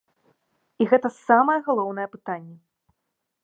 І 0.83 0.87
гэта 0.93 1.11
самае 1.27 1.59
галоўнае 1.67 2.07
пытанне! 2.17 2.57